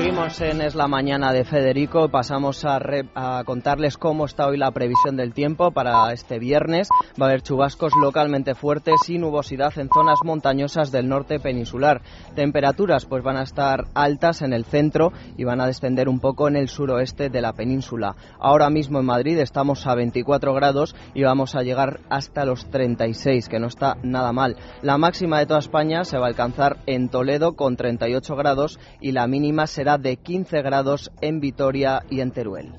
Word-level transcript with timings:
Seguimos 0.00 0.40
en 0.40 0.62
Es 0.62 0.74
la 0.74 0.88
Mañana 0.88 1.30
de 1.30 1.44
Federico. 1.44 2.08
Pasamos 2.08 2.64
a, 2.64 2.80
a, 3.14 3.44
contarles 3.44 3.98
cómo 3.98 4.24
está 4.24 4.46
hoy 4.46 4.56
la 4.56 4.70
previsión 4.70 5.14
del 5.18 5.34
tiempo 5.34 5.72
para 5.72 6.10
este 6.14 6.38
viernes. 6.38 6.88
Va 7.20 7.26
a 7.26 7.28
haber 7.28 7.42
chubascos 7.42 7.92
localmente 8.00 8.54
fuertes 8.54 8.94
y 9.08 9.18
nubosidad 9.18 9.78
en 9.78 9.90
zonas 9.90 10.20
montañosas 10.24 10.90
del 10.90 11.06
norte 11.06 11.38
peninsular. 11.38 12.00
Temperaturas 12.34 13.04
pues 13.04 13.22
van 13.22 13.36
a 13.36 13.42
estar 13.42 13.88
altas 13.92 14.40
en 14.40 14.54
el 14.54 14.64
centro 14.64 15.12
y 15.36 15.44
van 15.44 15.60
a 15.60 15.66
descender 15.66 16.08
un 16.08 16.18
poco 16.18 16.48
en 16.48 16.56
el 16.56 16.70
suroeste 16.70 17.28
de 17.28 17.42
la 17.42 17.52
península. 17.52 18.16
Ahora 18.38 18.70
mismo 18.70 19.00
en 19.00 19.04
Madrid 19.04 19.38
estamos 19.38 19.86
a 19.86 19.94
24 19.94 20.54
grados 20.54 20.96
y 21.12 21.24
vamos 21.24 21.54
a 21.54 21.62
llegar 21.62 22.00
hasta 22.08 22.46
los 22.46 22.70
36, 22.70 23.50
que 23.50 23.60
no 23.60 23.66
está 23.66 23.98
nada 24.02 24.32
mal. 24.32 24.56
La 24.80 24.96
máxima 24.96 25.40
de 25.40 25.46
toda 25.46 25.60
España 25.60 26.04
se 26.04 26.16
va 26.16 26.24
a 26.24 26.30
alcanzar 26.30 26.78
en 26.86 27.10
Toledo 27.10 27.54
con 27.54 27.76
38 27.76 28.34
grados 28.34 28.80
y 29.02 29.12
la 29.12 29.26
mínima 29.26 29.66
será 29.66 29.89
de 29.98 30.16
15 30.16 30.62
grados 30.62 31.10
en 31.20 31.40
Vitoria 31.40 32.02
y 32.10 32.20
en 32.20 32.30
Teruel. 32.30 32.72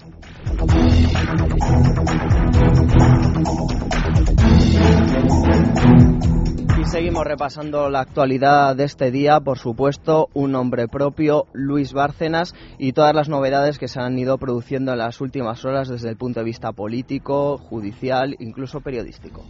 Y 6.80 6.86
seguimos 6.86 7.26
repasando 7.26 7.90
la 7.90 8.00
actualidad 8.00 8.76
de 8.76 8.86
este 8.86 9.12
día, 9.12 9.40
por 9.40 9.60
supuesto, 9.60 10.30
un 10.34 10.52
nombre 10.54 10.88
propio, 10.88 11.46
Luis 11.54 11.94
Bárcenas, 11.94 12.56
y 12.78 12.94
todas 12.94 13.14
las 13.14 13.30
novedades 13.30 13.78
que 13.78 13.88
se 13.88 14.00
han 14.00 14.18
ido 14.18 14.38
produciendo 14.38 14.92
en 14.92 14.98
las 14.98 15.22
últimas 15.22 15.64
horas 15.64 15.90
desde 15.90 16.10
el 16.10 16.18
punto 16.18 16.40
de 16.40 16.46
vista 16.46 16.72
político, 16.72 17.58
judicial, 17.58 18.36
incluso 18.40 18.82
periodístico. 18.82 19.44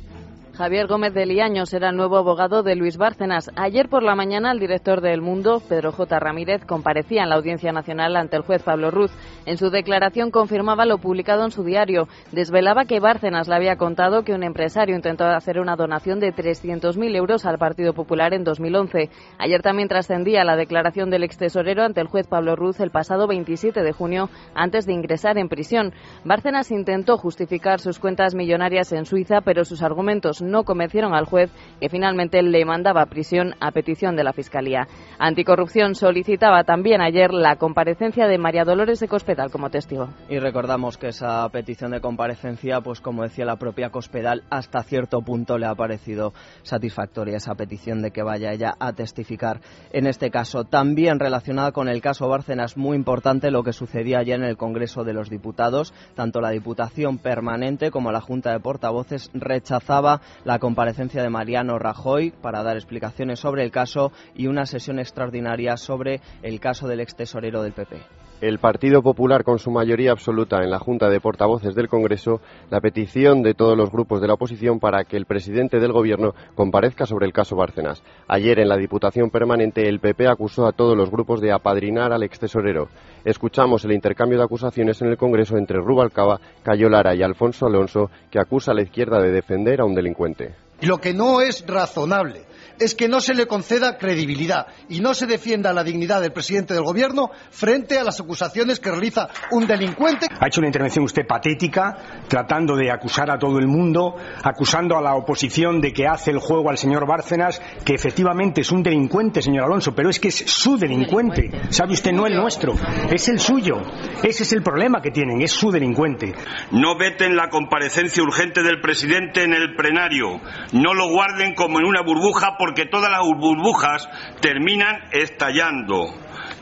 Javier 0.54 0.88
Gómez 0.88 1.14
de 1.14 1.26
Liaño 1.26 1.66
será 1.66 1.90
el 1.90 1.96
nuevo 1.96 2.18
abogado 2.18 2.62
de 2.62 2.76
Luis 2.76 2.98
Bárcenas. 2.98 3.50
Ayer 3.56 3.88
por 3.88 4.04
la 4.04 4.16
mañana 4.16 4.52
el 4.52 4.60
director 4.60 5.00
de 5.00 5.14
El 5.14 5.22
Mundo, 5.22 5.62
Pedro 5.68 5.94
J. 5.94 6.20
Ramírez, 6.20 6.66
comparecía 6.66 7.24
en 7.24 7.30
la 7.30 7.36
Audiencia 7.36 7.72
Nacional 7.72 8.18
ante 8.18 8.36
el 8.36 8.44
juez 8.44 8.62
Pablo 8.62 8.92
Ruz. 8.92 9.12
En 9.46 9.58
su 9.58 9.70
declaración 9.70 10.30
confirmaba 10.30 10.86
lo 10.86 10.98
publicado 10.98 11.46
en 11.46 11.52
su 11.52 11.64
diario. 11.64 12.10
Desvelaba 12.34 12.84
que 12.84 13.00
Bárcenas 13.00 13.48
le 13.48 13.56
había 13.56 13.78
contado 13.78 14.24
que 14.24 14.34
un 14.34 14.44
empresario 14.44 14.94
intentó 14.94 15.24
hacer 15.26 15.58
una 15.58 15.78
donación 15.78 16.20
de 16.20 16.34
300.000 16.34 17.16
euros 17.16 17.46
al 17.46 17.58
Partido 17.58 17.94
Popular 17.94 18.34
en 18.34 18.44
2011. 18.44 19.10
Ayer 19.40 19.62
también 19.62 19.88
trascendía 19.88 20.44
la 20.44 20.58
declaración 20.58 21.10
del 21.10 21.24
ex 21.24 21.38
tesorero 21.38 21.84
ante 21.84 22.02
el 22.02 22.08
juez 22.08 22.28
Pablo 22.28 22.58
Ruz 22.58 22.82
el 22.82 22.92
pasado 22.92 23.26
27 23.26 23.82
de 23.82 23.94
junio 23.94 24.30
antes 24.54 24.86
de 24.86 24.94
ingresar 24.94 25.38
en 25.38 25.48
prisión. 25.48 25.94
Bárcenas 26.26 26.72
intentó 26.72 27.18
justificar 27.18 27.80
sus 27.80 28.00
cuentas 28.00 28.36
millonarias 28.36 28.92
en 28.92 29.06
Suiza, 29.06 29.40
pero 29.42 29.64
sus 29.64 29.82
argumentos 29.82 30.42
no 30.52 30.64
convencieron 30.64 31.16
al 31.16 31.26
juez 31.26 31.52
que 31.80 31.90
finalmente 31.90 32.42
le 32.44 32.66
mandaba 32.66 33.02
a 33.02 33.06
prisión 33.08 33.56
a 33.60 33.72
petición 33.72 34.16
de 34.16 34.24
la 34.24 34.34
Fiscalía. 34.34 34.88
Anticorrupción 35.18 35.96
solicitaba 35.96 36.64
también 36.64 37.02
ayer 37.02 37.34
la 37.34 37.56
comparecencia 37.56 38.28
de 38.28 38.38
María 38.38 38.64
Dolores 38.64 39.00
de 39.00 39.08
Cospedal 39.08 39.50
como 39.52 39.70
testigo. 39.70 40.10
Y 40.30 40.40
recordamos 40.40 40.98
que 40.98 41.08
esa 41.08 41.48
petición 41.50 41.92
de 41.92 42.02
comparecencia, 42.02 42.82
pues 42.82 43.02
como 43.02 43.24
decía 43.24 43.46
la 43.46 43.56
propia 43.56 43.90
Cospedal, 43.90 44.44
hasta 44.50 44.84
cierto 44.84 45.22
punto 45.22 45.58
le 45.58 45.66
ha 45.66 45.76
parecido 45.76 46.34
satisfactoria 46.64 47.38
esa 47.38 47.56
petición 47.56 48.02
de 48.02 48.12
que 48.12 48.24
vaya 48.24 48.52
ella 48.52 48.74
a 48.80 48.94
testificar 48.94 49.62
en 49.92 50.08
este 50.08 50.30
caso. 50.30 50.66
También 50.66 51.20
relacionada 51.20 51.72
con 51.72 51.88
el 51.88 52.02
caso 52.02 52.28
Bárcenas, 52.28 52.78
muy 52.78 52.98
importante 52.98 53.52
lo 53.52 53.64
que 53.64 53.74
sucedía 53.74 54.20
ayer 54.20 54.40
en 54.40 54.46
el 54.46 54.58
Congreso 54.58 55.04
de 55.04 55.14
los 55.14 55.30
Diputados. 55.30 55.94
Tanto 56.16 56.42
la 56.42 56.52
Diputación 56.52 57.18
Permanente 57.18 57.92
como 57.92 58.12
la 58.12 58.22
Junta 58.22 58.52
de 58.52 58.60
Portavoces 58.60 59.30
rechazaba 59.34 60.22
la 60.44 60.60
comparecencia 60.60 61.22
de 61.22 61.30
Mariano 61.30 61.80
Rajoy 61.80 62.32
para 62.32 62.64
dar 62.64 62.78
explicaciones 62.78 63.40
sobre 63.40 63.64
el 63.64 63.72
caso 63.72 64.12
y 64.36 64.48
una 64.48 64.66
sesión 64.66 65.00
extraordinaria 65.00 65.78
sobre 65.78 66.22
el 66.42 66.60
caso 66.60 66.88
del 66.88 67.00
ex 67.02 67.16
tesorero 67.16 67.64
del 67.64 67.74
PP. 67.74 68.21
El 68.42 68.58
Partido 68.58 69.04
Popular, 69.04 69.44
con 69.44 69.60
su 69.60 69.70
mayoría 69.70 70.12
absoluta 70.12 70.64
en 70.64 70.72
la 70.72 70.80
Junta 70.80 71.12
de 71.12 71.20
Portavoces 71.20 71.76
del 71.76 71.88
Congreso, 71.88 72.42
la 72.72 72.82
petición 72.82 73.44
de 73.44 73.54
todos 73.54 73.78
los 73.78 73.92
grupos 73.92 74.20
de 74.20 74.28
la 74.28 74.34
oposición 74.34 74.80
para 74.80 75.04
que 75.04 75.16
el 75.16 75.28
presidente 75.28 75.80
del 75.80 75.92
Gobierno 75.92 76.34
comparezca 76.56 77.06
sobre 77.06 77.28
el 77.28 77.34
caso 77.34 77.56
Bárcenas. 77.56 78.02
Ayer, 78.28 78.58
en 78.58 78.70
la 78.70 78.78
Diputación 78.78 79.30
Permanente, 79.30 79.88
el 79.88 80.00
PP 80.00 80.28
acusó 80.28 80.66
a 80.66 80.72
todos 80.72 80.98
los 80.98 81.12
grupos 81.12 81.40
de 81.40 81.52
apadrinar 81.52 82.14
al 82.14 82.24
ex 82.24 82.40
tesorero. 82.40 82.88
Escuchamos 83.24 83.86
el 83.86 83.92
intercambio 83.92 84.40
de 84.40 84.46
acusaciones 84.46 85.00
en 85.04 85.10
el 85.10 85.18
Congreso 85.18 85.56
entre 85.58 85.78
Rubalcaba, 85.78 86.42
Cayo 86.64 86.90
Lara 86.90 87.14
y 87.14 87.22
Alfonso 87.22 87.68
Alonso, 87.68 88.10
que 88.32 88.40
acusa 88.40 88.72
a 88.72 88.74
la 88.74 88.82
izquierda 88.82 89.22
de 89.22 89.30
defender 89.30 89.82
a 89.82 89.86
un 89.86 89.94
delincuente. 89.94 90.56
Lo 90.82 90.98
que 91.00 91.14
no 91.14 91.42
es 91.42 91.66
razonable 91.66 92.46
es 92.82 92.96
que 92.96 93.08
no 93.08 93.22
se 93.22 93.36
le 93.36 93.46
conceda 93.46 93.98
credibilidad 93.98 94.66
y 94.90 95.02
no 95.02 95.14
se 95.14 95.28
defienda 95.28 95.72
la 95.72 95.84
dignidad 95.84 96.20
del 96.20 96.34
presidente 96.34 96.74
del 96.74 96.84
gobierno 96.84 97.30
frente 97.52 98.00
a 98.00 98.04
las 98.04 98.20
acusaciones 98.20 98.80
que 98.80 98.90
realiza 98.90 99.30
un 99.52 99.68
delincuente. 99.68 100.26
Ha 100.40 100.48
hecho 100.48 100.62
una 100.62 100.68
intervención 100.68 101.06
usted 101.06 101.28
patética, 101.28 102.24
tratando 102.28 102.76
de 102.76 102.92
acusar 102.92 103.30
a 103.30 103.38
todo 103.38 103.60
el 103.60 103.68
mundo, 103.68 104.16
acusando 104.44 104.98
a 104.98 105.02
la 105.02 105.14
oposición 105.14 105.80
de 105.80 105.94
que 105.94 106.08
hace 106.08 106.32
el 106.32 106.40
juego 106.40 106.72
al 106.72 106.78
señor 106.80 107.06
Bárcenas, 107.06 107.62
que 107.86 107.94
efectivamente 107.94 108.62
es 108.62 108.72
un 108.72 108.82
delincuente, 108.82 109.44
señor 109.44 109.66
Alonso, 109.66 109.94
pero 109.94 110.10
es 110.10 110.20
que 110.20 110.30
es 110.30 110.44
su 110.48 110.78
delincuente. 110.78 111.52
¿Sabe 111.70 111.94
usted? 111.94 112.12
No 112.12 112.26
el 112.26 112.36
nuestro, 112.36 112.74
es 113.12 113.28
el 113.30 113.40
suyo. 113.40 113.80
Ese 114.24 114.44
es 114.44 114.54
el 114.54 114.64
problema 114.64 115.02
que 115.02 115.12
tienen, 115.12 115.42
es 115.42 115.52
su 115.52 115.72
delincuente. 115.72 116.34
No 116.72 116.98
veten 116.98 117.36
la 117.36 117.50
comparecencia 117.50 118.24
urgente 118.24 118.64
del 118.64 118.82
presidente 118.82 119.44
en 119.44 119.54
el 119.54 119.76
plenario. 119.76 120.42
No 120.72 120.94
lo 120.94 121.10
guarden 121.10 121.54
como 121.54 121.80
en 121.80 121.86
una 121.86 122.02
burbuja 122.02 122.56
porque 122.58 122.86
todas 122.86 123.12
las 123.12 123.22
burbujas 123.22 124.08
terminan 124.40 125.10
estallando. 125.12 126.14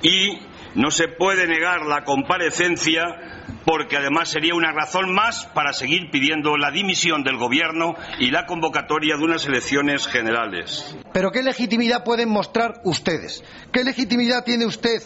Y 0.02 0.40
no 0.76 0.92
se 0.92 1.08
puede 1.08 1.48
negar 1.48 1.86
la 1.86 2.04
comparecencia 2.04 3.04
porque 3.66 3.98
además 3.98 4.30
sería 4.30 4.56
una 4.56 4.72
razón 4.72 5.14
más 5.14 5.46
para 5.54 5.74
seguir 5.74 6.10
pidiendo 6.12 6.58
la 6.58 6.72
dimisión 6.72 7.24
del 7.24 7.38
gobierno 7.38 7.96
y 8.20 8.32
la 8.32 8.46
convocatoria 8.46 9.16
de 9.18 9.24
unas 9.24 9.46
elecciones 9.46 10.08
generales. 10.08 10.96
Pero 11.14 11.32
¿qué 11.32 11.44
legitimidad 11.44 12.04
pueden 12.04 12.30
mostrar 12.30 12.82
ustedes? 12.84 13.44
¿Qué 13.72 13.84
legitimidad 13.84 14.44
tiene 14.44 14.66
usted, 14.66 15.04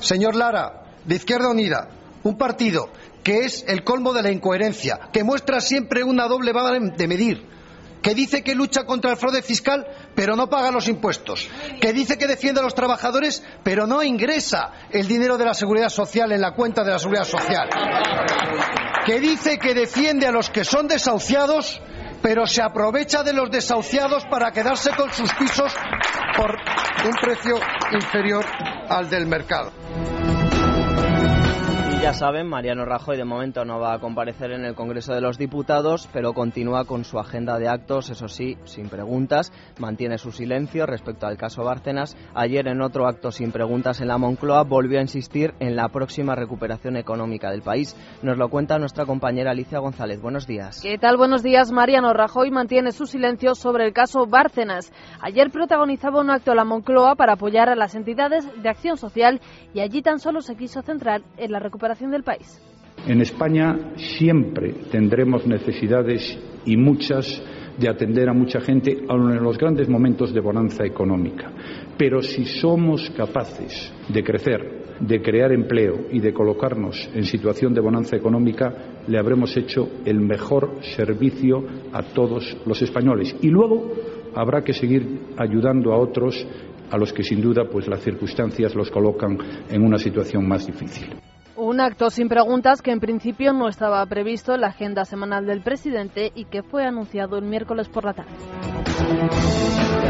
señor 0.00 0.34
Lara, 0.34 0.84
de 1.04 1.16
Izquierda 1.16 1.50
Unida, 1.50 1.88
un 2.22 2.38
partido 2.38 2.90
que 3.22 3.44
es 3.44 3.64
el 3.68 3.84
colmo 3.84 4.12
de 4.12 4.22
la 4.22 4.30
incoherencia, 4.30 4.98
que 5.12 5.24
muestra 5.24 5.60
siempre 5.60 6.02
una 6.02 6.28
doble 6.28 6.52
vara 6.52 6.78
de 6.78 7.08
medir? 7.08 7.46
Que 8.02 8.14
dice 8.14 8.42
que 8.42 8.54
lucha 8.54 8.84
contra 8.84 9.12
el 9.12 9.16
fraude 9.16 9.42
fiscal 9.42 9.86
pero 10.14 10.36
no 10.36 10.50
paga 10.50 10.70
los 10.70 10.88
impuestos, 10.88 11.48
que 11.80 11.92
dice 11.92 12.18
que 12.18 12.26
defiende 12.26 12.60
a 12.60 12.64
los 12.64 12.74
trabajadores 12.74 13.42
pero 13.62 13.86
no 13.86 14.02
ingresa 14.02 14.72
el 14.90 15.06
dinero 15.08 15.38
de 15.38 15.44
la 15.44 15.54
seguridad 15.54 15.88
social 15.88 16.32
en 16.32 16.40
la 16.40 16.52
cuenta 16.52 16.84
de 16.84 16.90
la 16.90 16.98
seguridad 16.98 17.24
social, 17.24 17.68
que 19.06 19.20
dice 19.20 19.58
que 19.58 19.74
defiende 19.74 20.26
a 20.26 20.32
los 20.32 20.50
que 20.50 20.64
son 20.64 20.88
desahuciados 20.88 21.80
pero 22.22 22.46
se 22.46 22.62
aprovecha 22.62 23.22
de 23.22 23.32
los 23.32 23.50
desahuciados 23.50 24.24
para 24.26 24.52
quedarse 24.52 24.90
con 24.96 25.12
sus 25.12 25.32
pisos 25.34 25.74
por 26.36 26.56
un 27.04 27.14
precio 27.20 27.58
inferior 27.92 28.46
al 28.88 29.10
del 29.10 29.26
mercado. 29.26 29.72
Ya 32.02 32.12
saben, 32.12 32.48
Mariano 32.48 32.84
Rajoy 32.84 33.16
de 33.16 33.24
momento 33.24 33.64
no 33.64 33.78
va 33.78 33.94
a 33.94 34.00
comparecer 34.00 34.50
en 34.50 34.64
el 34.64 34.74
Congreso 34.74 35.14
de 35.14 35.20
los 35.20 35.38
Diputados, 35.38 36.08
pero 36.12 36.32
continúa 36.32 36.84
con 36.84 37.04
su 37.04 37.20
agenda 37.20 37.60
de 37.60 37.68
actos, 37.68 38.10
eso 38.10 38.26
sí, 38.26 38.58
sin 38.64 38.88
preguntas, 38.88 39.52
mantiene 39.78 40.18
su 40.18 40.32
silencio 40.32 40.84
respecto 40.84 41.28
al 41.28 41.36
caso 41.36 41.62
Bárcenas. 41.62 42.16
Ayer 42.34 42.66
en 42.66 42.82
otro 42.82 43.06
acto 43.06 43.30
sin 43.30 43.52
preguntas 43.52 44.00
en 44.00 44.08
la 44.08 44.18
Moncloa 44.18 44.64
volvió 44.64 44.98
a 44.98 45.02
insistir 45.02 45.54
en 45.60 45.76
la 45.76 45.90
próxima 45.90 46.34
recuperación 46.34 46.96
económica 46.96 47.52
del 47.52 47.62
país. 47.62 47.94
Nos 48.20 48.36
lo 48.36 48.48
cuenta 48.48 48.80
nuestra 48.80 49.06
compañera 49.06 49.52
Alicia 49.52 49.78
González. 49.78 50.20
Buenos 50.20 50.48
días. 50.48 50.80
¿Qué 50.82 50.98
tal? 50.98 51.16
Buenos 51.16 51.44
días. 51.44 51.70
Mariano 51.70 52.12
Rajoy 52.12 52.50
mantiene 52.50 52.90
su 52.90 53.06
silencio 53.06 53.54
sobre 53.54 53.86
el 53.86 53.92
caso 53.92 54.26
Bárcenas. 54.26 54.92
Ayer 55.20 55.52
protagonizaba 55.52 56.20
un 56.20 56.30
acto 56.30 56.50
en 56.50 56.56
la 56.56 56.64
Moncloa 56.64 57.14
para 57.14 57.34
apoyar 57.34 57.68
a 57.68 57.76
las 57.76 57.94
entidades 57.94 58.44
de 58.60 58.68
acción 58.68 58.96
social 58.96 59.40
y 59.72 59.78
allí 59.78 60.02
tan 60.02 60.18
solo 60.18 60.40
se 60.40 60.56
quiso 60.56 60.82
centrar 60.82 61.22
en 61.36 61.52
la 61.52 61.60
recuperación 61.60 61.91
En 63.06 63.20
España 63.20 63.94
siempre 63.96 64.72
tendremos 64.90 65.46
necesidades 65.46 66.38
y 66.64 66.76
muchas 66.76 67.42
de 67.78 67.88
atender 67.88 68.28
a 68.28 68.32
mucha 68.32 68.60
gente 68.60 69.04
aun 69.08 69.32
en 69.32 69.42
los 69.42 69.58
grandes 69.58 69.88
momentos 69.88 70.32
de 70.32 70.40
bonanza 70.40 70.84
económica. 70.84 71.50
Pero 71.96 72.22
si 72.22 72.44
somos 72.44 73.10
capaces 73.10 73.92
de 74.08 74.22
crecer, 74.22 74.82
de 75.00 75.20
crear 75.20 75.52
empleo 75.52 76.06
y 76.10 76.20
de 76.20 76.32
colocarnos 76.32 77.10
en 77.14 77.24
situación 77.24 77.74
de 77.74 77.80
bonanza 77.80 78.16
económica, 78.16 78.72
le 79.06 79.18
habremos 79.18 79.56
hecho 79.56 79.88
el 80.04 80.20
mejor 80.20 80.76
servicio 80.94 81.64
a 81.92 82.02
todos 82.02 82.56
los 82.66 82.80
españoles. 82.82 83.34
Y 83.42 83.48
luego 83.48 83.92
habrá 84.34 84.62
que 84.62 84.72
seguir 84.72 85.20
ayudando 85.36 85.92
a 85.92 85.98
otros 85.98 86.46
a 86.90 86.98
los 86.98 87.12
que 87.12 87.24
sin 87.24 87.40
duda 87.40 87.64
pues 87.70 87.88
las 87.88 88.00
circunstancias 88.00 88.74
los 88.74 88.90
colocan 88.90 89.38
en 89.70 89.82
una 89.82 89.98
situación 89.98 90.46
más 90.46 90.66
difícil. 90.66 91.31
Un 91.72 91.80
acto 91.80 92.10
sin 92.10 92.28
preguntas 92.28 92.82
que 92.82 92.90
en 92.90 93.00
principio 93.00 93.54
no 93.54 93.66
estaba 93.66 94.04
previsto 94.04 94.54
en 94.54 94.60
la 94.60 94.66
agenda 94.66 95.06
semanal 95.06 95.46
del 95.46 95.62
presidente 95.62 96.30
y 96.34 96.44
que 96.44 96.62
fue 96.62 96.84
anunciado 96.84 97.38
el 97.38 97.46
miércoles 97.46 97.88
por 97.88 98.04
la 98.04 98.12
tarde. 98.12 98.30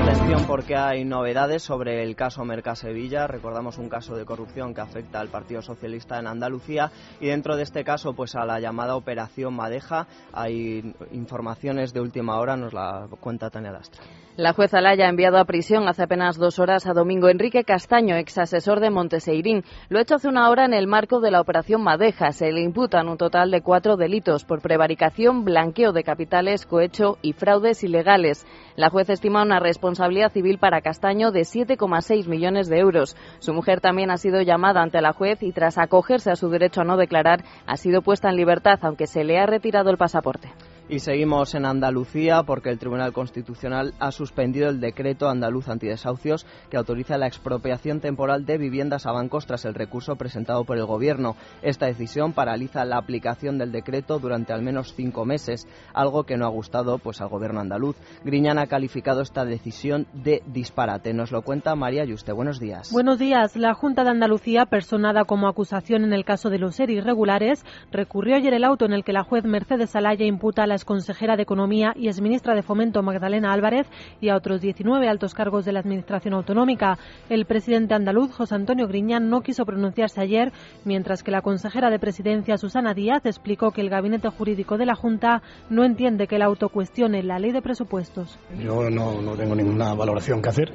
Atención 0.02 0.44
porque 0.48 0.74
hay 0.74 1.04
novedades 1.04 1.62
sobre 1.62 2.02
el 2.02 2.16
caso 2.16 2.44
Mercasevilla. 2.44 3.28
Recordamos 3.28 3.78
un 3.78 3.88
caso 3.88 4.16
de 4.16 4.24
corrupción 4.24 4.74
que 4.74 4.80
afecta 4.80 5.20
al 5.20 5.28
Partido 5.28 5.62
Socialista 5.62 6.18
en 6.18 6.26
Andalucía 6.26 6.90
y 7.20 7.28
dentro 7.28 7.54
de 7.54 7.62
este 7.62 7.84
caso 7.84 8.12
pues 8.12 8.34
a 8.34 8.44
la 8.44 8.58
llamada 8.58 8.96
Operación 8.96 9.54
Madeja 9.54 10.08
hay 10.32 10.96
informaciones 11.12 11.92
de 11.92 12.00
última 12.00 12.40
hora, 12.40 12.56
nos 12.56 12.72
la 12.72 13.06
cuenta 13.20 13.50
Tania 13.50 13.70
Lastra. 13.70 14.02
La 14.38 14.54
jueza 14.54 14.80
Laya 14.80 15.04
ha 15.04 15.10
enviado 15.10 15.36
a 15.36 15.44
prisión 15.44 15.86
hace 15.88 16.04
apenas 16.04 16.38
dos 16.38 16.58
horas 16.58 16.86
a 16.86 16.94
Domingo 16.94 17.28
Enrique 17.28 17.64
Castaño, 17.64 18.16
ex 18.16 18.38
asesor 18.38 18.80
de 18.80 18.88
Monteseirín. 18.88 19.62
Lo 19.90 19.98
ha 19.98 20.02
hecho 20.02 20.14
hace 20.14 20.26
una 20.26 20.48
hora 20.48 20.64
en 20.64 20.72
el 20.72 20.86
marco 20.86 21.20
de 21.20 21.30
la 21.30 21.38
operación 21.38 21.82
Madeja. 21.82 22.32
Se 22.32 22.50
le 22.50 22.62
imputan 22.62 23.10
un 23.10 23.18
total 23.18 23.50
de 23.50 23.60
cuatro 23.60 23.98
delitos 23.98 24.46
por 24.46 24.62
prevaricación, 24.62 25.44
blanqueo 25.44 25.92
de 25.92 26.02
capitales, 26.02 26.64
cohecho 26.64 27.18
y 27.20 27.34
fraudes 27.34 27.84
ilegales. 27.84 28.46
La 28.74 28.88
jueza 28.88 29.12
estima 29.12 29.42
una 29.42 29.60
responsabilidad 29.60 30.32
civil 30.32 30.56
para 30.56 30.80
Castaño 30.80 31.30
de 31.30 31.40
7,6 31.42 32.26
millones 32.26 32.70
de 32.70 32.78
euros. 32.78 33.16
Su 33.38 33.52
mujer 33.52 33.82
también 33.82 34.10
ha 34.10 34.16
sido 34.16 34.40
llamada 34.40 34.80
ante 34.80 35.02
la 35.02 35.12
juez 35.12 35.42
y 35.42 35.52
tras 35.52 35.76
acogerse 35.76 36.30
a 36.30 36.36
su 36.36 36.48
derecho 36.48 36.80
a 36.80 36.84
no 36.84 36.96
declarar 36.96 37.44
ha 37.66 37.76
sido 37.76 38.00
puesta 38.00 38.30
en 38.30 38.36
libertad, 38.36 38.78
aunque 38.80 39.06
se 39.06 39.24
le 39.24 39.38
ha 39.38 39.44
retirado 39.44 39.90
el 39.90 39.98
pasaporte. 39.98 40.48
Y 40.92 40.98
seguimos 40.98 41.54
en 41.54 41.64
Andalucía 41.64 42.42
porque 42.42 42.68
el 42.68 42.78
Tribunal 42.78 43.14
Constitucional 43.14 43.94
ha 43.98 44.12
suspendido 44.12 44.68
el 44.68 44.78
decreto 44.78 45.30
andaluz 45.30 45.70
antidesahucios 45.70 46.44
que 46.68 46.76
autoriza 46.76 47.16
la 47.16 47.26
expropiación 47.26 48.00
temporal 48.00 48.44
de 48.44 48.58
viviendas 48.58 49.06
a 49.06 49.12
bancos 49.12 49.46
tras 49.46 49.64
el 49.64 49.72
recurso 49.72 50.16
presentado 50.16 50.64
por 50.64 50.76
el 50.76 50.84
Gobierno. 50.84 51.34
Esta 51.62 51.86
decisión 51.86 52.34
paraliza 52.34 52.84
la 52.84 52.98
aplicación 52.98 53.56
del 53.56 53.72
decreto 53.72 54.18
durante 54.18 54.52
al 54.52 54.60
menos 54.60 54.92
cinco 54.94 55.24
meses, 55.24 55.66
algo 55.94 56.24
que 56.24 56.36
no 56.36 56.44
ha 56.44 56.50
gustado 56.50 56.98
pues, 56.98 57.22
al 57.22 57.30
Gobierno 57.30 57.60
andaluz. 57.60 57.96
Griñán 58.22 58.58
ha 58.58 58.66
calificado 58.66 59.22
esta 59.22 59.46
decisión 59.46 60.06
de 60.12 60.42
disparate. 60.44 61.14
Nos 61.14 61.32
lo 61.32 61.40
cuenta 61.40 61.74
María 61.74 62.04
Yuste. 62.04 62.32
Buenos 62.32 62.60
días. 62.60 62.92
Buenos 62.92 63.18
días. 63.18 63.56
La 63.56 63.72
Junta 63.72 64.04
de 64.04 64.10
Andalucía, 64.10 64.66
personada 64.66 65.24
como 65.24 65.48
acusación 65.48 66.04
en 66.04 66.12
el 66.12 66.26
caso 66.26 66.50
de 66.50 66.58
los 66.58 66.78
ERI 66.78 66.98
irregulares, 66.98 67.64
recurrió 67.90 68.36
ayer 68.36 68.52
el 68.52 68.64
auto 68.64 68.84
en 68.84 68.92
el 68.92 69.04
que 69.04 69.14
la 69.14 69.24
juez 69.24 69.46
Mercedes 69.46 69.96
Alaya 69.96 70.26
imputa 70.26 70.64
a 70.64 70.66
la 70.66 70.81
consejera 70.84 71.36
de 71.36 71.42
Economía 71.42 71.92
y 71.96 72.08
exministra 72.08 72.54
de 72.54 72.62
Fomento 72.62 73.02
Magdalena 73.02 73.52
Álvarez 73.52 73.86
y 74.20 74.28
a 74.28 74.36
otros 74.36 74.60
19 74.60 75.08
altos 75.08 75.34
cargos 75.34 75.64
de 75.64 75.72
la 75.72 75.80
Administración 75.80 76.34
Autonómica. 76.34 76.98
El 77.28 77.46
presidente 77.46 77.94
andaluz, 77.94 78.32
José 78.32 78.54
Antonio 78.54 78.86
Griñán, 78.88 79.28
no 79.28 79.42
quiso 79.42 79.64
pronunciarse 79.64 80.20
ayer, 80.20 80.52
mientras 80.84 81.22
que 81.22 81.30
la 81.30 81.42
consejera 81.42 81.90
de 81.90 81.98
Presidencia, 81.98 82.56
Susana 82.58 82.94
Díaz, 82.94 83.24
explicó 83.26 83.70
que 83.70 83.80
el 83.80 83.90
gabinete 83.90 84.28
jurídico 84.28 84.78
de 84.78 84.86
la 84.86 84.94
Junta 84.94 85.42
no 85.70 85.84
entiende 85.84 86.26
que 86.26 86.36
el 86.36 86.42
auto 86.42 86.68
cuestione 86.68 87.22
la 87.22 87.38
ley 87.38 87.52
de 87.52 87.62
presupuestos. 87.62 88.38
Yo 88.58 88.90
no, 88.90 89.20
no 89.20 89.36
tengo 89.36 89.54
ninguna 89.54 89.94
valoración 89.94 90.42
que 90.42 90.48
hacer 90.48 90.72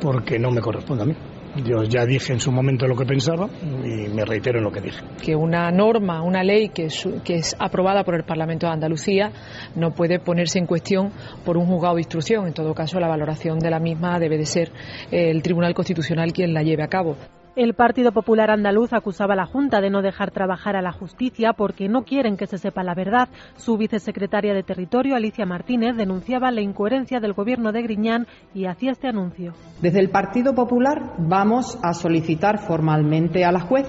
porque 0.00 0.38
no 0.38 0.50
me 0.50 0.60
corresponde 0.60 1.04
a 1.04 1.06
mí. 1.06 1.14
Yo 1.56 1.82
ya 1.84 2.06
dije 2.06 2.32
en 2.32 2.40
su 2.40 2.50
momento 2.50 2.86
lo 2.86 2.96
que 2.96 3.04
pensaba 3.04 3.48
y 3.62 4.08
me 4.08 4.24
reitero 4.24 4.58
en 4.58 4.64
lo 4.64 4.72
que 4.72 4.80
dije. 4.80 5.02
Que 5.22 5.36
una 5.36 5.70
norma, 5.70 6.22
una 6.22 6.42
ley 6.42 6.70
que 6.70 6.86
es, 6.86 7.06
que 7.24 7.36
es 7.36 7.54
aprobada 7.58 8.04
por 8.04 8.14
el 8.14 8.24
Parlamento 8.24 8.66
de 8.66 8.72
Andalucía 8.72 9.30
no 9.74 9.90
puede 9.90 10.18
ponerse 10.18 10.58
en 10.58 10.66
cuestión 10.66 11.12
por 11.44 11.58
un 11.58 11.66
juzgado 11.66 11.96
de 11.96 12.00
instrucción. 12.00 12.46
En 12.46 12.54
todo 12.54 12.74
caso, 12.74 12.98
la 13.00 13.08
valoración 13.08 13.58
de 13.58 13.70
la 13.70 13.80
misma 13.80 14.18
debe 14.18 14.38
de 14.38 14.46
ser 14.46 14.72
el 15.10 15.42
Tribunal 15.42 15.74
Constitucional 15.74 16.32
quien 16.32 16.54
la 16.54 16.62
lleve 16.62 16.82
a 16.82 16.88
cabo. 16.88 17.16
El 17.54 17.74
Partido 17.74 18.12
Popular 18.12 18.50
Andaluz 18.50 18.94
acusaba 18.94 19.34
a 19.34 19.36
la 19.36 19.44
Junta 19.44 19.82
de 19.82 19.90
no 19.90 20.00
dejar 20.00 20.30
trabajar 20.30 20.74
a 20.74 20.80
la 20.80 20.90
justicia 20.90 21.52
porque 21.52 21.86
no 21.86 22.02
quieren 22.02 22.38
que 22.38 22.46
se 22.46 22.56
sepa 22.56 22.82
la 22.82 22.94
verdad. 22.94 23.28
Su 23.56 23.76
vicesecretaria 23.76 24.54
de 24.54 24.62
Territorio, 24.62 25.16
Alicia 25.16 25.44
Martínez, 25.44 25.94
denunciaba 25.94 26.50
la 26.50 26.62
incoherencia 26.62 27.20
del 27.20 27.34
gobierno 27.34 27.70
de 27.70 27.82
Griñán 27.82 28.26
y 28.54 28.64
hacía 28.64 28.92
este 28.92 29.08
anuncio. 29.08 29.52
Desde 29.82 30.00
el 30.00 30.08
Partido 30.08 30.54
Popular 30.54 31.12
vamos 31.18 31.78
a 31.82 31.92
solicitar 31.92 32.56
formalmente 32.56 33.44
a 33.44 33.52
la 33.52 33.60
juez 33.60 33.86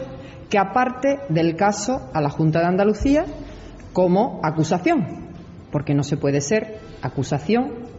que 0.49 0.59
aparte 0.59 1.19
del 1.29 1.55
caso 1.55 2.11
a 2.13 2.19
la 2.19 2.29
Junta 2.29 2.59
de 2.59 2.65
Andalucía 2.65 3.23
como 3.93 4.41
acusación, 4.43 5.29
porque 5.71 5.93
no 5.93 6.03
se 6.03 6.17
puede 6.17 6.41
ser 6.41 6.79
acusación 7.01 7.92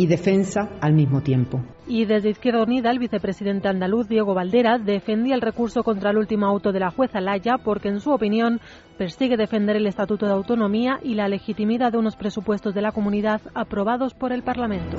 y 0.00 0.06
defensa 0.06 0.70
al 0.80 0.94
mismo 0.94 1.20
tiempo. 1.20 1.60
Y 1.86 2.06
desde 2.06 2.30
Izquierda 2.30 2.62
Unida, 2.62 2.90
el 2.90 2.98
vicepresidente 2.98 3.68
andaluz 3.68 4.08
Diego 4.08 4.32
Valderas 4.32 4.82
defendía 4.82 5.34
el 5.34 5.42
recurso 5.42 5.82
contra 5.82 6.08
el 6.08 6.16
último 6.16 6.46
auto 6.46 6.72
de 6.72 6.80
la 6.80 6.90
jueza 6.90 7.20
Laya 7.20 7.58
porque, 7.62 7.88
en 7.88 8.00
su 8.00 8.10
opinión, 8.10 8.62
persigue 8.96 9.36
defender 9.36 9.76
el 9.76 9.86
Estatuto 9.86 10.24
de 10.24 10.32
Autonomía 10.32 11.00
y 11.02 11.16
la 11.16 11.28
legitimidad 11.28 11.92
de 11.92 11.98
unos 11.98 12.16
presupuestos 12.16 12.72
de 12.72 12.80
la 12.80 12.92
comunidad 12.92 13.42
aprobados 13.54 14.14
por 14.14 14.32
el 14.32 14.42
Parlamento. 14.42 14.96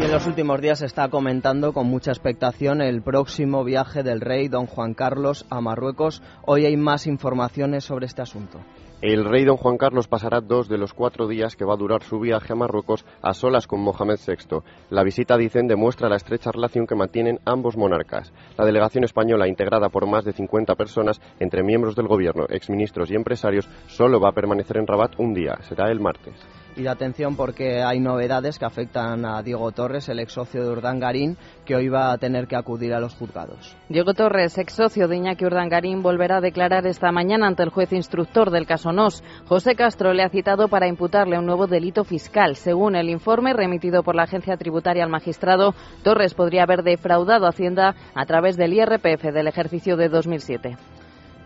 Y 0.00 0.04
en 0.04 0.10
los 0.10 0.26
últimos 0.26 0.62
días 0.62 0.78
se 0.78 0.86
está 0.86 1.10
comentando 1.10 1.74
con 1.74 1.88
mucha 1.88 2.10
expectación 2.10 2.80
el 2.80 3.02
próximo 3.02 3.64
viaje 3.64 4.02
del 4.02 4.22
rey 4.22 4.48
don 4.48 4.64
Juan 4.64 4.94
Carlos 4.94 5.44
a 5.50 5.60
Marruecos. 5.60 6.22
Hoy 6.46 6.64
hay 6.64 6.78
más 6.78 7.06
informaciones 7.06 7.84
sobre 7.84 8.06
este 8.06 8.22
asunto. 8.22 8.60
El 9.02 9.24
rey 9.24 9.44
don 9.44 9.56
Juan 9.56 9.78
Carlos 9.78 10.06
pasará 10.06 10.40
dos 10.40 10.68
de 10.68 10.78
los 10.78 10.94
cuatro 10.94 11.26
días 11.26 11.56
que 11.56 11.64
va 11.64 11.74
a 11.74 11.76
durar 11.76 12.04
su 12.04 12.20
viaje 12.20 12.52
a 12.52 12.54
Marruecos 12.56 13.04
a 13.20 13.34
solas 13.34 13.66
con 13.66 13.80
Mohamed 13.80 14.20
VI. 14.24 14.60
La 14.90 15.02
visita, 15.02 15.36
dicen, 15.36 15.66
demuestra 15.66 16.08
la 16.08 16.14
estrecha 16.14 16.52
relación 16.52 16.86
que 16.86 16.94
mantienen 16.94 17.40
ambos 17.44 17.76
monarcas. 17.76 18.32
La 18.56 18.64
delegación 18.64 19.02
española, 19.02 19.48
integrada 19.48 19.88
por 19.88 20.06
más 20.06 20.24
de 20.24 20.32
50 20.32 20.76
personas, 20.76 21.20
entre 21.40 21.64
miembros 21.64 21.96
del 21.96 22.06
gobierno, 22.06 22.46
exministros 22.48 23.10
y 23.10 23.16
empresarios, 23.16 23.68
solo 23.88 24.20
va 24.20 24.28
a 24.28 24.34
permanecer 24.34 24.76
en 24.76 24.86
Rabat 24.86 25.18
un 25.18 25.34
día. 25.34 25.58
Será 25.62 25.90
el 25.90 25.98
martes 25.98 26.36
y 26.76 26.82
de 26.82 26.88
atención 26.88 27.36
porque 27.36 27.82
hay 27.82 28.00
novedades 28.00 28.58
que 28.58 28.64
afectan 28.64 29.24
a 29.24 29.42
Diego 29.42 29.70
Torres, 29.72 30.08
el 30.08 30.20
ex 30.20 30.32
socio 30.32 30.62
de 30.62 30.70
Urdangarín, 30.70 31.36
que 31.64 31.74
hoy 31.74 31.88
va 31.88 32.12
a 32.12 32.18
tener 32.18 32.46
que 32.46 32.56
acudir 32.56 32.94
a 32.94 33.00
los 33.00 33.14
juzgados. 33.14 33.76
Diego 33.88 34.14
Torres, 34.14 34.56
ex 34.58 34.72
socio 34.72 35.08
de 35.08 35.16
Iñaki 35.16 35.44
Urdangarín, 35.44 36.02
volverá 36.02 36.38
a 36.38 36.40
declarar 36.40 36.86
esta 36.86 37.12
mañana 37.12 37.46
ante 37.46 37.62
el 37.62 37.70
juez 37.70 37.92
instructor 37.92 38.50
del 38.50 38.66
caso 38.66 38.92
NOS. 38.92 39.22
José 39.46 39.74
Castro 39.74 40.12
le 40.12 40.22
ha 40.22 40.28
citado 40.28 40.68
para 40.68 40.88
imputarle 40.88 41.38
un 41.38 41.46
nuevo 41.46 41.66
delito 41.66 42.04
fiscal. 42.04 42.56
Según 42.56 42.96
el 42.96 43.08
informe 43.08 43.52
remitido 43.52 44.02
por 44.02 44.14
la 44.14 44.24
agencia 44.24 44.56
tributaria 44.56 45.04
al 45.04 45.10
magistrado, 45.10 45.74
Torres 46.02 46.34
podría 46.34 46.62
haber 46.62 46.82
defraudado 46.82 47.46
Hacienda 47.46 47.94
a 48.14 48.26
través 48.26 48.56
del 48.56 48.72
IRPF 48.72 49.24
del 49.32 49.48
ejercicio 49.48 49.96
de 49.96 50.08
2007. 50.08 50.76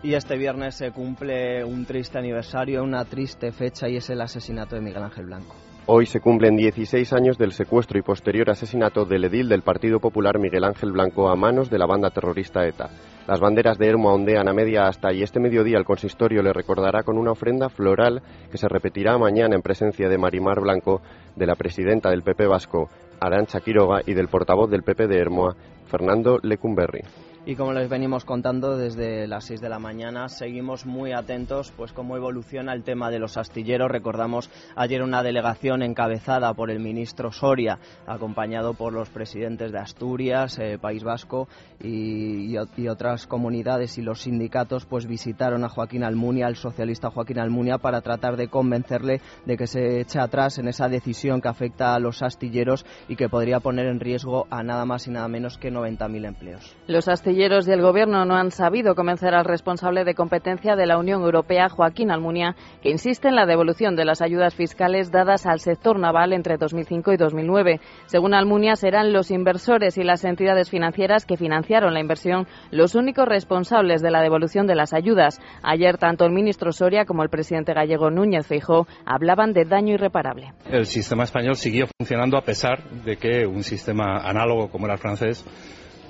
Y 0.03 0.13
este 0.13 0.37
viernes 0.37 0.75
se 0.75 0.91
cumple 0.91 1.63
un 1.63 1.85
triste 1.85 2.19
aniversario, 2.19 2.83
una 2.83 3.03
triste 3.05 3.51
fecha 3.51 3.89
y 3.89 3.97
es 3.97 4.09
el 4.09 4.21
asesinato 4.21 4.75
de 4.75 4.81
Miguel 4.81 5.03
Ángel 5.03 5.25
Blanco. 5.25 5.55
Hoy 5.87 6.05
se 6.05 6.19
cumplen 6.19 6.55
16 6.55 7.13
años 7.13 7.37
del 7.37 7.53
secuestro 7.53 7.97
y 7.97 8.01
posterior 8.01 8.49
asesinato 8.49 9.05
del 9.05 9.23
edil 9.23 9.47
del 9.47 9.63
Partido 9.63 9.99
Popular 9.99 10.37
Miguel 10.37 10.65
Ángel 10.65 10.91
Blanco 10.91 11.29
a 11.29 11.35
manos 11.35 11.69
de 11.69 11.79
la 11.79 11.85
banda 11.85 12.09
terrorista 12.09 12.67
ETA. 12.67 12.89
Las 13.25 13.39
banderas 13.39 13.77
de 13.77 13.87
Hermo 13.87 14.13
ondean 14.13 14.47
a 14.47 14.53
media 14.53 14.87
hasta 14.87 15.13
y 15.13 15.23
este 15.23 15.39
mediodía 15.39 15.77
el 15.77 15.85
consistorio 15.85 16.43
le 16.43 16.53
recordará 16.53 17.03
con 17.03 17.17
una 17.17 17.31
ofrenda 17.31 17.69
floral 17.69 18.21
que 18.51 18.57
se 18.57 18.67
repetirá 18.67 19.17
mañana 19.17 19.55
en 19.55 19.61
presencia 19.61 20.09
de 20.09 20.17
Marimar 20.17 20.59
Blanco, 20.59 21.01
de 21.35 21.47
la 21.47 21.55
presidenta 21.55 22.09
del 22.09 22.21
PP 22.21 22.47
vasco, 22.47 22.89
Arancha 23.19 23.61
Quiroga, 23.61 24.01
y 24.05 24.13
del 24.13 24.27
portavoz 24.27 24.69
del 24.69 24.83
PP 24.83 25.07
de 25.07 25.19
Hermoa, 25.19 25.55
Fernando 25.87 26.37
Lecumberri. 26.43 27.01
Y 27.47 27.55
como 27.55 27.71
les 27.71 27.87
venimos 27.87 28.25
contando 28.25 28.75
desde 28.75 29.25
las 29.25 29.45
6 29.45 29.61
de 29.61 29.69
la 29.69 29.79
mañana, 29.79 30.27
seguimos 30.27 30.85
muy 30.85 31.13
atentos 31.13 31.71
pues 31.77 31.93
cómo 31.93 32.17
evoluciona 32.17 32.73
el 32.73 32.83
tema 32.83 33.09
de 33.09 33.19
los 33.19 33.37
astilleros. 33.37 33.89
Recordamos 33.89 34.49
ayer 34.75 35.01
una 35.01 35.23
delegación 35.23 35.81
encabezada 35.81 36.53
por 36.55 36.69
el 36.71 36.81
ministro 36.81 37.31
Soria, 37.31 37.79
acompañado 38.05 38.73
por 38.73 38.91
los 38.91 39.09
presidentes 39.09 39.71
de 39.71 39.79
Asturias, 39.79 40.59
eh, 40.59 40.77
País 40.77 41.05
Vasco 41.05 41.47
y, 41.81 42.57
otras 42.89 43.27
comunidades 43.27 43.97
y 43.97 44.01
los 44.01 44.23
sindicatos, 44.23 44.85
pues 44.85 45.07
visitaron 45.07 45.63
a 45.63 45.69
Joaquín 45.69 46.03
Almunia, 46.03 46.47
el 46.47 46.57
socialista 46.57 47.11
Joaquín 47.11 47.39
Almunia, 47.39 47.77
para 47.77 48.01
tratar 48.01 48.35
de 48.35 48.49
convencerle 48.49 49.21
de 49.45 49.55
que 49.55 49.67
se 49.67 50.01
eche 50.01 50.19
atrás 50.19 50.57
en 50.57 50.67
esa 50.67 50.89
decisión 50.89 51.39
que 51.39 51.47
afecta 51.47 51.95
a 51.95 51.99
los 51.99 52.21
astilleros 52.23 52.85
y 53.07 53.15
que 53.15 53.29
podría 53.29 53.61
poner 53.61 53.85
en 53.85 54.01
riesgo 54.01 54.47
a 54.49 54.63
nada 54.63 54.83
más 54.83 55.07
y 55.07 55.11
nada 55.11 55.29
menos 55.29 55.57
que 55.57 55.71
90.000 55.71 56.25
empleos. 56.25 56.75
Los 56.87 57.07
astilleros 57.07 57.36
pandilleros 57.37 57.67
y 57.67 57.71
el 57.71 57.83
Gobierno 57.83 58.25
no 58.25 58.35
han 58.35 58.49
sabido 58.49 58.95
convencer 58.95 59.35
al 59.35 59.45
responsable 59.45 60.03
de 60.03 60.15
competencia 60.15 60.75
de 60.75 60.87
la 60.87 60.97
Unión 60.97 61.21
Europea, 61.21 61.69
Joaquín 61.69 62.09
Almunia, 62.09 62.55
que 62.81 62.89
insiste 62.89 63.27
en 63.27 63.35
la 63.35 63.45
devolución 63.45 63.95
de 63.95 64.05
las 64.05 64.23
ayudas 64.23 64.55
fiscales 64.55 65.11
dadas 65.11 65.45
al 65.45 65.59
sector 65.59 65.99
naval 65.99 66.33
entre 66.33 66.57
2005 66.57 67.13
y 67.13 67.17
2009. 67.17 67.79
Según 68.07 68.33
Almunia, 68.33 68.75
serán 68.75 69.13
los 69.13 69.29
inversores 69.29 69.99
y 69.99 70.03
las 70.03 70.25
entidades 70.25 70.71
financieras 70.71 71.27
que 71.27 71.37
financiaron 71.37 71.93
la 71.93 71.99
inversión 71.99 72.47
los 72.71 72.95
únicos 72.95 73.27
responsables 73.27 74.01
de 74.01 74.09
la 74.09 74.23
devolución 74.23 74.65
de 74.65 74.73
las 74.73 74.93
ayudas. 74.93 75.39
Ayer, 75.61 75.99
tanto 75.99 76.25
el 76.25 76.31
ministro 76.31 76.71
Soria 76.71 77.05
como 77.05 77.21
el 77.21 77.29
presidente 77.29 77.75
gallego 77.75 78.09
Núñez 78.09 78.47
Feijó 78.47 78.87
hablaban 79.05 79.53
de 79.53 79.65
daño 79.65 79.93
irreparable. 79.93 80.53
El 80.71 80.87
sistema 80.87 81.25
español 81.25 81.53
siguió 81.55 81.85
funcionando 81.99 82.35
a 82.35 82.41
pesar 82.41 82.83
de 83.05 83.17
que 83.17 83.45
un 83.45 83.61
sistema 83.61 84.27
análogo 84.27 84.71
como 84.71 84.87
era 84.87 84.95
el 84.95 84.99
francés 84.99 85.45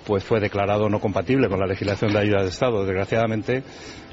pues 0.08 0.24
fue 0.24 0.40
declarado 0.40 0.88
no 0.88 1.02
compatible 1.02 1.50
con 1.50 1.60
la 1.60 1.68
legislación 1.68 2.14
de 2.14 2.20
ayuda 2.20 2.42
de 2.42 2.48
Estado. 2.48 2.86
Desgraciadamente, 2.86 3.64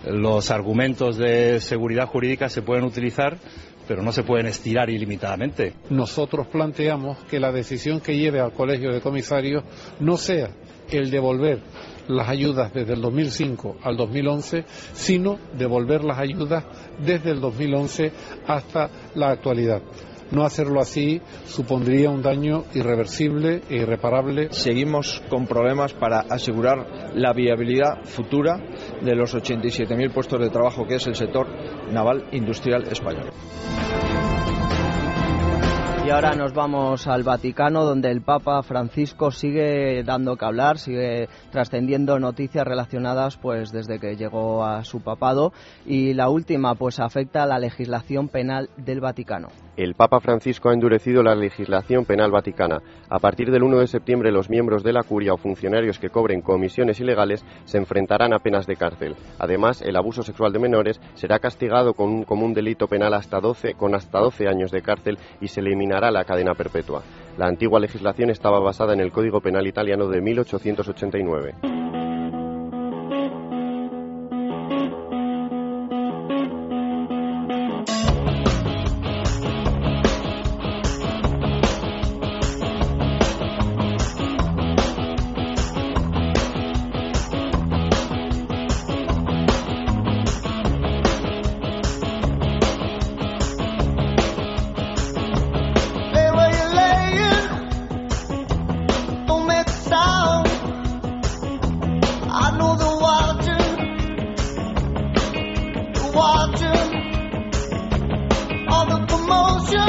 los 0.04 0.50
argumentos 0.50 1.16
de 1.16 1.60
seguridad 1.60 2.08
jurídica 2.08 2.48
se 2.48 2.62
pueden 2.62 2.84
utilizar, 2.84 3.38
pero 3.86 4.02
no 4.02 4.10
se 4.10 4.24
pueden 4.24 4.46
estirar 4.46 4.90
ilimitadamente. 4.90 5.74
Nosotros 5.90 6.48
planteamos 6.48 7.18
que 7.30 7.38
la 7.38 7.52
decisión 7.52 8.00
que 8.00 8.16
lleve 8.16 8.40
al 8.40 8.52
Colegio 8.52 8.92
de 8.92 9.00
Comisarios 9.00 9.62
no 10.00 10.16
sea 10.16 10.50
el 10.90 11.12
devolver 11.12 11.60
las 12.08 12.28
ayudas 12.28 12.74
desde 12.74 12.94
el 12.94 13.00
2005 13.00 13.76
al 13.84 13.96
2011, 13.96 14.64
sino 14.94 15.38
devolver 15.56 16.02
las 16.02 16.18
ayudas 16.18 16.64
desde 16.98 17.30
el 17.30 17.40
2011 17.40 18.10
hasta 18.48 18.90
la 19.14 19.30
actualidad. 19.30 19.80
No 20.34 20.44
hacerlo 20.44 20.80
así 20.80 21.22
supondría 21.46 22.10
un 22.10 22.20
daño 22.20 22.64
irreversible 22.74 23.62
e 23.70 23.76
irreparable. 23.76 24.48
Seguimos 24.50 25.22
con 25.30 25.46
problemas 25.46 25.94
para 25.94 26.20
asegurar 26.20 27.12
la 27.14 27.32
viabilidad 27.32 28.02
futura 28.02 28.58
de 29.00 29.14
los 29.14 29.32
87.000 29.34 30.12
puestos 30.12 30.40
de 30.40 30.50
trabajo 30.50 30.86
que 30.86 30.96
es 30.96 31.06
el 31.06 31.14
sector 31.14 31.46
naval 31.92 32.28
industrial 32.32 32.82
español. 32.90 33.30
Y 36.04 36.10
ahora 36.10 36.34
nos 36.34 36.52
vamos 36.52 37.06
al 37.06 37.22
Vaticano, 37.22 37.82
donde 37.82 38.10
el 38.10 38.20
Papa 38.20 38.62
Francisco 38.62 39.30
sigue 39.30 40.02
dando 40.04 40.36
que 40.36 40.44
hablar, 40.44 40.76
sigue 40.76 41.30
trascendiendo 41.50 42.18
noticias 42.18 42.66
relacionadas, 42.66 43.38
pues 43.38 43.72
desde 43.72 43.98
que 43.98 44.14
llegó 44.14 44.66
a 44.66 44.84
su 44.84 45.00
papado. 45.00 45.54
Y 45.86 46.12
la 46.12 46.28
última, 46.28 46.74
pues 46.74 47.00
afecta 47.00 47.44
a 47.44 47.46
la 47.46 47.58
legislación 47.58 48.28
penal 48.28 48.68
del 48.76 49.00
Vaticano. 49.00 49.48
El 49.76 49.94
Papa 49.94 50.20
Francisco 50.20 50.68
ha 50.68 50.72
endurecido 50.72 51.24
la 51.24 51.34
legislación 51.34 52.04
penal 52.04 52.30
vaticana. 52.30 52.80
A 53.10 53.18
partir 53.18 53.50
del 53.50 53.64
1 53.64 53.78
de 53.78 53.88
septiembre, 53.88 54.30
los 54.30 54.48
miembros 54.48 54.84
de 54.84 54.92
la 54.92 55.02
curia 55.02 55.34
o 55.34 55.36
funcionarios 55.36 55.98
que 55.98 56.10
cobren 56.10 56.42
comisiones 56.42 57.00
ilegales 57.00 57.44
se 57.64 57.78
enfrentarán 57.78 58.32
a 58.32 58.38
penas 58.38 58.68
de 58.68 58.76
cárcel. 58.76 59.16
Además, 59.40 59.82
el 59.82 59.96
abuso 59.96 60.22
sexual 60.22 60.52
de 60.52 60.60
menores 60.60 61.00
será 61.14 61.40
castigado 61.40 61.94
con 61.94 62.08
un 62.10 62.22
común 62.22 62.54
delito 62.54 62.86
penal 62.86 63.14
hasta 63.14 63.40
12, 63.40 63.74
con 63.74 63.96
hasta 63.96 64.20
12 64.20 64.46
años 64.46 64.70
de 64.70 64.82
cárcel 64.82 65.18
y 65.40 65.48
se 65.48 65.58
eliminará 65.58 66.12
la 66.12 66.24
cadena 66.24 66.54
perpetua. 66.54 67.02
La 67.36 67.46
antigua 67.46 67.80
legislación 67.80 68.30
estaba 68.30 68.60
basada 68.60 68.92
en 68.92 69.00
el 69.00 69.10
Código 69.10 69.40
Penal 69.40 69.66
italiano 69.66 70.06
de 70.06 70.20
1889. 70.20 71.83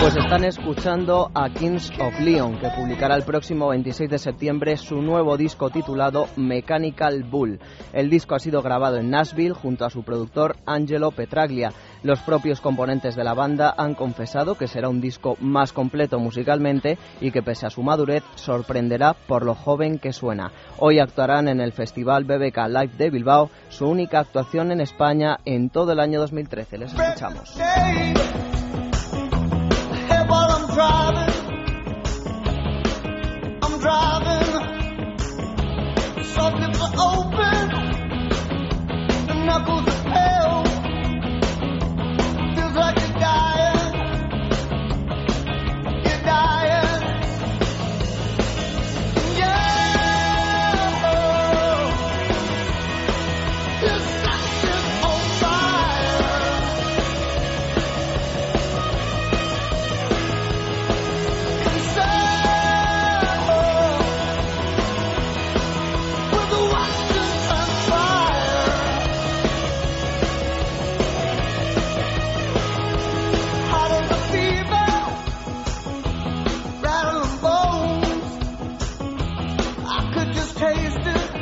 Pues 0.05 0.17
están 0.17 0.43
escuchando 0.43 1.31
a 1.33 1.49
Kings 1.49 1.91
of 1.99 2.19
Leon, 2.19 2.59
que 2.59 2.69
publicará 2.69 3.15
el 3.15 3.23
próximo 3.23 3.69
26 3.69 4.07
de 4.07 4.19
septiembre 4.19 4.77
su 4.77 5.01
nuevo 5.01 5.35
disco 5.35 5.71
titulado 5.71 6.27
Mechanical 6.35 7.23
Bull. 7.23 7.59
El 7.91 8.11
disco 8.11 8.35
ha 8.35 8.39
sido 8.39 8.61
grabado 8.61 8.97
en 8.97 9.09
Nashville 9.09 9.55
junto 9.55 9.83
a 9.83 9.89
su 9.89 10.03
productor 10.03 10.57
Angelo 10.67 11.09
Petraglia. 11.09 11.71
Los 12.03 12.19
propios 12.19 12.61
componentes 12.61 13.15
de 13.15 13.23
la 13.23 13.33
banda 13.33 13.73
han 13.75 13.95
confesado 13.95 14.53
que 14.53 14.67
será 14.67 14.89
un 14.89 15.01
disco 15.01 15.37
más 15.39 15.73
completo 15.73 16.19
musicalmente 16.19 16.99
y 17.19 17.31
que 17.31 17.41
pese 17.41 17.65
a 17.65 17.71
su 17.71 17.81
madurez 17.81 18.21
sorprenderá 18.35 19.13
por 19.13 19.43
lo 19.43 19.55
joven 19.55 19.97
que 19.97 20.13
suena. 20.13 20.51
Hoy 20.77 20.99
actuarán 20.99 21.47
en 21.47 21.59
el 21.59 21.71
Festival 21.71 22.25
BBK 22.25 22.67
Live 22.67 22.93
de 22.95 23.09
Bilbao, 23.09 23.49
su 23.69 23.87
única 23.87 24.19
actuación 24.19 24.71
en 24.71 24.81
España 24.81 25.39
en 25.45 25.71
todo 25.71 25.93
el 25.93 25.99
año 25.99 26.19
2013. 26.19 26.77
Les 26.77 26.93
escuchamos. 26.93 27.57
place 80.75 80.93
to 81.05 81.34